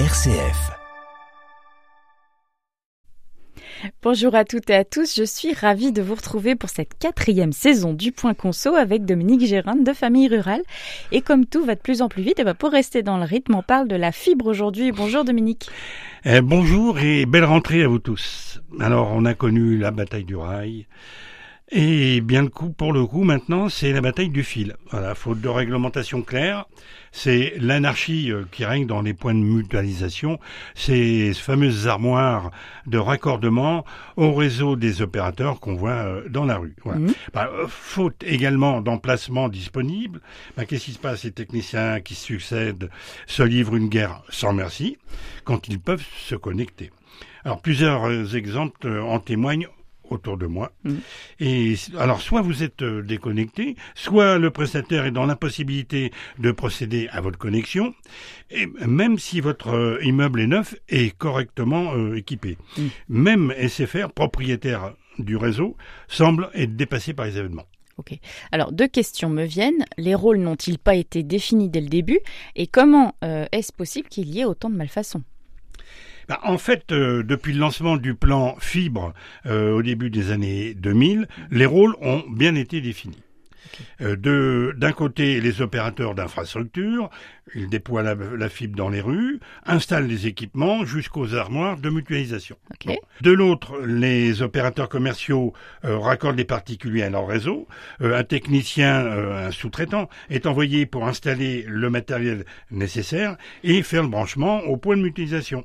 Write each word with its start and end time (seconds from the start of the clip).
RCF. 0.00 0.72
Bonjour 4.02 4.34
à 4.34 4.44
toutes 4.44 4.68
et 4.70 4.74
à 4.74 4.84
tous, 4.84 5.14
je 5.16 5.22
suis 5.22 5.52
ravie 5.54 5.92
de 5.92 6.02
vous 6.02 6.16
retrouver 6.16 6.56
pour 6.56 6.68
cette 6.68 6.98
quatrième 6.98 7.52
saison 7.52 7.92
du 7.92 8.10
Point 8.10 8.34
Conso 8.34 8.74
avec 8.74 9.04
Dominique 9.04 9.46
Gérin 9.46 9.76
de 9.76 9.92
Famille 9.92 10.26
Rurale. 10.26 10.62
Et 11.12 11.20
comme 11.20 11.46
tout 11.46 11.64
va 11.64 11.76
de 11.76 11.80
plus 11.80 12.02
en 12.02 12.08
plus 12.08 12.24
vite, 12.24 12.40
et 12.40 12.44
ben 12.44 12.54
pour 12.54 12.72
rester 12.72 13.04
dans 13.04 13.18
le 13.18 13.24
rythme, 13.24 13.54
on 13.54 13.62
parle 13.62 13.86
de 13.86 13.94
la 13.94 14.10
fibre 14.10 14.46
aujourd'hui. 14.46 14.90
Bonjour 14.90 15.24
Dominique. 15.24 15.70
Eh, 16.24 16.40
bonjour 16.40 16.98
et 16.98 17.24
belle 17.24 17.44
rentrée 17.44 17.84
à 17.84 17.88
vous 17.88 18.00
tous. 18.00 18.60
Alors 18.80 19.12
on 19.12 19.24
a 19.24 19.34
connu 19.34 19.78
la 19.78 19.92
bataille 19.92 20.24
du 20.24 20.34
rail. 20.34 20.88
Et 21.76 22.20
bien 22.20 22.42
le 22.42 22.50
coup, 22.50 22.70
pour 22.70 22.92
le 22.92 23.04
coup, 23.04 23.24
maintenant, 23.24 23.68
c'est 23.68 23.90
la 23.90 24.00
bataille 24.00 24.28
du 24.28 24.44
fil. 24.44 24.76
Voilà, 24.92 25.16
faute 25.16 25.40
de 25.40 25.48
réglementation 25.48 26.22
claire, 26.22 26.66
c'est 27.10 27.54
l'anarchie 27.58 28.30
euh, 28.30 28.44
qui 28.52 28.64
règne 28.64 28.86
dans 28.86 29.02
les 29.02 29.12
points 29.12 29.34
de 29.34 29.40
mutualisation, 29.40 30.38
ces 30.76 31.34
fameuses 31.34 31.88
armoires 31.88 32.52
de 32.86 32.96
raccordement 32.96 33.84
au 34.16 34.32
réseau 34.34 34.76
des 34.76 35.02
opérateurs 35.02 35.58
qu'on 35.58 35.74
voit 35.74 35.90
euh, 35.90 36.28
dans 36.28 36.44
la 36.44 36.58
rue. 36.58 36.76
Voilà. 36.84 37.00
Mmh. 37.00 37.12
Bah, 37.32 37.50
euh, 37.52 37.66
faute 37.66 38.22
également 38.24 38.80
d'emplacements 38.80 39.48
disponibles, 39.48 40.20
bah, 40.56 40.66
qu'est-ce 40.66 40.84
qui 40.84 40.92
se 40.92 41.00
passe? 41.00 41.24
Les 41.24 41.32
techniciens 41.32 42.00
qui 42.00 42.14
succèdent 42.14 42.88
se 43.26 43.42
livrent 43.42 43.74
une 43.74 43.88
guerre 43.88 44.22
sans 44.28 44.52
merci 44.52 44.96
quand 45.42 45.66
ils 45.66 45.80
peuvent 45.80 46.06
se 46.18 46.36
connecter. 46.36 46.92
Alors 47.44 47.60
plusieurs 47.60 48.36
exemples 48.36 48.88
en 48.88 49.18
témoignent 49.18 49.68
autour 50.10 50.36
de 50.36 50.46
moi. 50.46 50.72
Mm. 50.84 50.94
Et 51.40 51.74
alors, 51.98 52.20
soit 52.20 52.42
vous 52.42 52.62
êtes 52.62 52.82
euh, 52.82 53.02
déconnecté, 53.02 53.76
soit 53.94 54.38
le 54.38 54.50
prestataire 54.50 55.06
est 55.06 55.10
dans 55.10 55.26
l'impossibilité 55.26 56.12
de 56.38 56.52
procéder 56.52 57.08
à 57.10 57.20
votre 57.20 57.38
connexion, 57.38 57.94
et 58.50 58.66
même 58.86 59.18
si 59.18 59.40
votre 59.40 59.74
euh, 59.74 59.98
immeuble 60.02 60.40
est 60.40 60.46
neuf 60.46 60.74
et 60.88 61.10
correctement 61.10 61.94
euh, 61.94 62.16
équipé. 62.16 62.58
Mm. 62.76 62.82
Même 63.08 63.54
SFR, 63.58 64.10
propriétaire 64.14 64.94
du 65.18 65.36
réseau, 65.36 65.76
semble 66.08 66.50
être 66.54 66.76
dépassé 66.76 67.14
par 67.14 67.26
les 67.26 67.38
événements. 67.38 67.66
Ok. 67.96 68.18
Alors 68.50 68.72
deux 68.72 68.88
questions 68.88 69.30
me 69.30 69.44
viennent. 69.44 69.84
Les 69.98 70.14
rôles 70.14 70.38
n'ont-ils 70.38 70.78
pas 70.78 70.94
été 70.94 71.22
définis 71.22 71.68
dès 71.68 71.80
le 71.80 71.88
début? 71.88 72.18
Et 72.56 72.66
comment 72.66 73.14
euh, 73.22 73.46
est-ce 73.52 73.72
possible 73.72 74.08
qu'il 74.08 74.28
y 74.30 74.40
ait 74.40 74.44
autant 74.44 74.70
de 74.70 74.76
malfaçons? 74.76 75.22
Bah, 76.28 76.40
en 76.42 76.58
fait, 76.58 76.92
euh, 76.92 77.22
depuis 77.22 77.52
le 77.52 77.60
lancement 77.60 77.96
du 77.96 78.14
plan 78.14 78.56
Fibre 78.58 79.14
euh, 79.46 79.72
au 79.72 79.82
début 79.82 80.10
des 80.10 80.30
années 80.30 80.74
2000, 80.74 81.28
les 81.50 81.66
rôles 81.66 81.94
ont 82.00 82.22
bien 82.28 82.54
été 82.54 82.80
définis. 82.80 83.22
Euh, 84.00 84.72
D'un 84.74 84.92
côté, 84.92 85.40
les 85.40 85.62
opérateurs 85.62 86.14
d'infrastructures, 86.14 87.10
ils 87.54 87.68
déploient 87.68 88.02
la, 88.02 88.14
la 88.14 88.48
fibre 88.48 88.76
dans 88.76 88.88
les 88.88 89.00
rues, 89.00 89.40
installent 89.66 90.06
les 90.06 90.26
équipements 90.26 90.84
jusqu'aux 90.84 91.34
armoires 91.34 91.76
de 91.76 91.90
mutualisation. 91.90 92.56
Ok. 92.70 92.86
Bon. 92.86 92.96
De 93.20 93.30
l'autre, 93.30 93.78
les 93.84 94.42
opérateurs 94.42 94.88
commerciaux 94.88 95.52
euh, 95.84 95.98
raccordent 95.98 96.36
les 96.36 96.44
particuliers 96.44 97.02
à 97.02 97.10
leur 97.10 97.26
réseau. 97.26 97.66
Euh, 98.00 98.18
un 98.18 98.24
technicien, 98.24 99.04
euh, 99.04 99.48
un 99.48 99.50
sous-traitant, 99.50 100.08
est 100.30 100.46
envoyé 100.46 100.86
pour 100.86 101.06
installer 101.06 101.64
le 101.68 101.90
matériel 101.90 102.44
nécessaire 102.70 103.36
et 103.62 103.82
faire 103.82 104.02
le 104.02 104.08
branchement 104.08 104.60
au 104.62 104.76
point 104.76 104.96
de 104.96 105.02
mutualisation. 105.02 105.64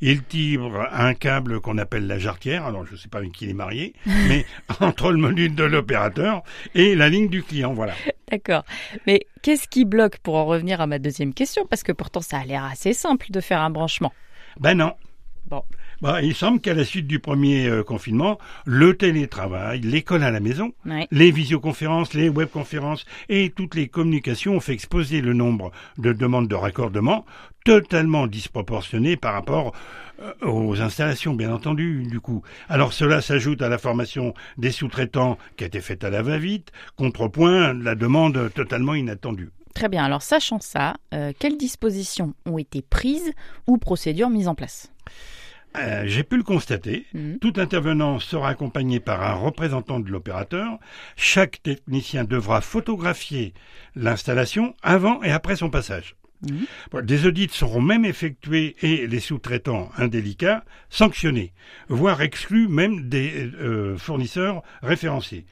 Il 0.00 0.22
tire 0.24 0.62
un 0.92 1.14
câble 1.14 1.60
qu'on 1.60 1.78
appelle 1.78 2.06
la 2.06 2.18
jarretière, 2.18 2.64
alors 2.64 2.86
je 2.86 2.92
ne 2.92 2.96
sais 2.96 3.08
pas 3.08 3.18
avec 3.18 3.32
qui 3.32 3.44
il 3.44 3.50
est 3.50 3.54
marié, 3.54 3.94
mais 4.28 4.44
entre 4.80 5.12
le 5.12 5.18
module 5.18 5.54
de 5.54 5.64
l'opérateur 5.64 6.42
et 6.74 6.94
la 6.94 7.08
ligne 7.08 7.28
du 7.28 7.42
client, 7.42 7.72
voilà. 7.74 7.94
D'accord. 8.30 8.64
Mais 9.06 9.26
qu'est-ce 9.42 9.68
qui 9.68 9.84
bloque 9.84 10.18
pour 10.18 10.36
en 10.36 10.44
revenir 10.44 10.80
à 10.80 10.86
ma 10.86 10.98
deuxième 10.98 11.34
question? 11.34 11.66
Parce 11.66 11.82
que 11.82 11.92
pourtant 11.92 12.20
ça 12.20 12.38
a 12.38 12.44
l'air 12.44 12.64
assez 12.64 12.92
simple 12.92 13.26
de 13.30 13.40
faire 13.40 13.60
un 13.60 13.70
branchement. 13.70 14.12
Ben 14.58 14.74
non. 14.74 14.94
Bon. 15.46 15.62
Bah, 16.02 16.22
il 16.22 16.34
semble 16.34 16.60
qu'à 16.60 16.74
la 16.74 16.84
suite 16.84 17.06
du 17.06 17.18
premier 17.18 17.66
euh, 17.66 17.82
confinement, 17.82 18.38
le 18.66 18.96
télétravail, 18.96 19.80
l'école 19.80 20.22
à 20.22 20.30
la 20.30 20.40
maison, 20.40 20.72
Ouais. 20.86 21.06
les 21.10 21.30
visioconférences, 21.30 22.14
les 22.14 22.28
webconférences 22.28 23.04
et 23.28 23.50
toutes 23.54 23.74
les 23.74 23.88
communications 23.88 24.56
ont 24.56 24.60
fait 24.60 24.72
exploser 24.74 25.20
le 25.20 25.32
nombre 25.32 25.70
de 25.98 26.12
demandes 26.12 26.48
de 26.48 26.54
raccordement 26.54 27.24
totalement 27.64 28.26
disproportionné 28.26 29.16
par 29.16 29.32
rapport 29.32 29.72
euh, 30.20 30.32
aux 30.42 30.80
installations, 30.82 31.32
bien 31.34 31.52
entendu, 31.52 32.02
du 32.02 32.20
coup. 32.20 32.42
Alors 32.68 32.92
cela 32.92 33.20
s'ajoute 33.22 33.62
à 33.62 33.68
la 33.70 33.78
formation 33.78 34.34
des 34.58 34.70
sous-traitants 34.70 35.38
qui 35.56 35.64
a 35.64 35.66
été 35.68 35.80
faite 35.80 36.04
à 36.04 36.10
la 36.10 36.22
va-vite, 36.22 36.72
contrepoint 36.96 37.72
la 37.72 37.94
demande 37.94 38.50
totalement 38.54 38.94
inattendue. 38.94 39.50
Très 39.74 39.88
bien. 39.88 40.04
Alors 40.04 40.22
sachant 40.22 40.60
ça, 40.60 40.94
euh, 41.14 41.32
quelles 41.38 41.56
dispositions 41.56 42.34
ont 42.46 42.58
été 42.58 42.82
prises 42.82 43.32
ou 43.66 43.76
procédures 43.78 44.30
mises 44.30 44.46
en 44.46 44.54
place? 44.54 44.92
Euh, 45.76 46.04
J'ai 46.06 46.22
pu 46.22 46.36
le 46.36 46.42
constater. 46.42 47.06
Mhm. 47.14 47.38
Tout 47.40 47.54
intervenant 47.56 48.20
sera 48.20 48.48
accompagné 48.50 49.00
par 49.00 49.22
un 49.22 49.34
représentant 49.34 49.98
de 50.00 50.08
l'opérateur. 50.10 50.78
Chaque 51.16 51.62
technicien 51.62 52.24
devra 52.24 52.60
photographier 52.60 53.54
l'installation 53.96 54.74
avant 54.82 55.22
et 55.22 55.30
après 55.30 55.56
son 55.56 55.70
passage. 55.70 56.16
Bon, 56.90 57.02
Des 57.02 57.26
audits 57.26 57.48
seront 57.50 57.80
même 57.80 58.04
effectués 58.04 58.76
et 58.82 59.06
les 59.06 59.20
sous-traitants 59.20 59.90
indélicats 59.96 60.62
sanctionnés, 60.90 61.52
voire 61.88 62.20
exclus 62.20 62.68
même 62.68 63.08
des 63.08 63.50
euh, 63.60 63.96
fournisseurs 63.96 64.62
référencés. 64.82 65.46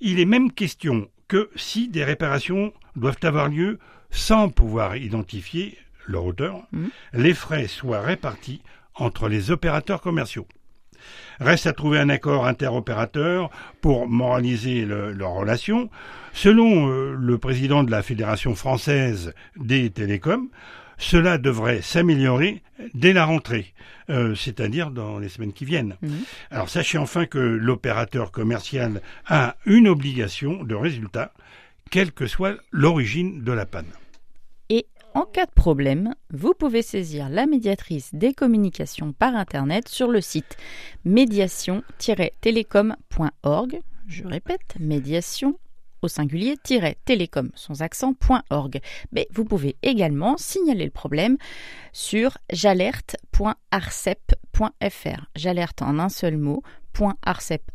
Il 0.00 0.18
est 0.18 0.24
même 0.24 0.50
question 0.50 1.08
que 1.28 1.48
si 1.54 1.88
des 1.88 2.02
réparations 2.02 2.72
doivent 2.96 3.18
avoir 3.22 3.48
lieu 3.48 3.78
sans 4.10 4.48
pouvoir 4.48 4.96
identifier 4.96 5.78
leur 6.08 6.24
auteur, 6.26 6.62
Mhm. 6.72 6.90
les 7.14 7.34
frais 7.34 7.68
soient 7.68 8.02
répartis 8.02 8.62
entre 8.94 9.28
les 9.28 9.50
opérateurs 9.50 10.00
commerciaux. 10.00 10.46
Reste 11.40 11.66
à 11.66 11.72
trouver 11.72 11.98
un 11.98 12.08
accord 12.08 12.46
interopérateur 12.46 13.50
pour 13.80 14.06
moraliser 14.08 14.84
le- 14.84 15.12
leurs 15.12 15.32
relations. 15.32 15.90
Selon 16.32 16.88
euh, 16.88 17.14
le 17.18 17.38
président 17.38 17.82
de 17.82 17.90
la 17.90 18.02
Fédération 18.02 18.54
française 18.54 19.34
des 19.56 19.90
télécoms, 19.90 20.48
cela 20.98 21.38
devrait 21.38 21.82
s'améliorer 21.82 22.62
dès 22.94 23.12
la 23.12 23.24
rentrée, 23.24 23.74
euh, 24.10 24.36
c'est-à-dire 24.36 24.90
dans 24.92 25.18
les 25.18 25.28
semaines 25.28 25.52
qui 25.52 25.64
viennent. 25.64 25.96
Mhm. 26.02 26.10
Alors 26.52 26.68
sachez 26.68 26.98
enfin 26.98 27.26
que 27.26 27.38
l'opérateur 27.38 28.30
commercial 28.30 29.00
a 29.26 29.56
une 29.66 29.88
obligation 29.88 30.62
de 30.62 30.74
résultat, 30.76 31.32
quelle 31.90 32.12
que 32.12 32.26
soit 32.28 32.54
l'origine 32.70 33.42
de 33.42 33.52
la 33.52 33.66
panne. 33.66 33.86
En 35.14 35.26
cas 35.26 35.44
de 35.44 35.50
problème, 35.50 36.14
vous 36.30 36.54
pouvez 36.54 36.80
saisir 36.80 37.28
la 37.28 37.44
médiatrice 37.46 38.14
des 38.14 38.32
communications 38.32 39.12
par 39.12 39.36
Internet 39.36 39.86
sur 39.88 40.08
le 40.08 40.22
site 40.22 40.56
médiation-télécom.org. 41.04 43.80
Je 44.06 44.24
répète, 44.24 44.76
médiation 44.80 45.58
au 46.00 46.08
singulier 46.08 46.56
télécom 47.04 47.50
sans 47.54 47.82
accent.org. 47.82 48.80
Mais 49.12 49.28
vous 49.30 49.44
pouvez 49.44 49.76
également 49.82 50.38
signaler 50.38 50.86
le 50.86 50.90
problème 50.90 51.36
sur 51.92 52.38
jalerte.arcep.fr. 52.50 55.26
Jalerte 55.36 55.82
en 55.82 55.98
un 55.98 56.08
seul 56.08 56.38
mot, 56.38 56.62
.arcep, 57.22 57.70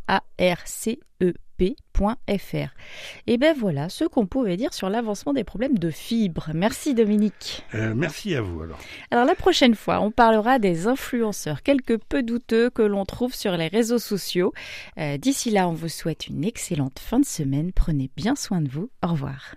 Et 3.26 3.38
ben 3.38 3.56
voilà 3.58 3.90
ce 3.90 4.06
qu'on 4.06 4.26
pouvait 4.26 4.58
dire 4.58 4.74
sur 4.74 4.90
l'avancement 4.90 5.34
des 5.34 5.44
problèmes 5.44 5.78
de 5.78 5.90
fibres. 5.90 6.52
Merci 6.54 6.94
Dominique. 6.94 7.64
Euh, 7.74 7.94
merci 7.96 8.36
à 8.36 8.42
vous 8.42 8.62
alors. 8.62 8.78
Alors 9.12 9.26
la 9.26 9.36
prochaine 9.36 9.76
fois, 9.76 10.00
on 10.02 10.12
parlera 10.12 10.60
des 10.60 10.88
influenceurs 10.88 11.64
quelque 11.64 11.94
peu 11.94 12.24
douteux 12.24 12.70
que 12.70 12.84
l'on 12.84 13.06
trouve 13.06 13.34
sur 13.34 13.58
les 13.58 13.68
réseaux 13.68 14.00
sociaux. 14.00 14.54
Euh, 15.00 15.18
D'ici 15.18 15.50
là, 15.50 15.68
on 15.68 15.74
vous 15.74 15.90
souhaite 15.90 16.28
une 16.28 16.44
excellente 16.44 17.00
fin 17.00 17.20
de 17.20 17.26
semaine. 17.26 17.72
Prenez 17.74 18.10
bien 18.16 18.36
soin 18.36 18.62
de 18.62 18.70
vous. 18.70 18.90
Au 19.04 19.08
revoir. 19.08 19.56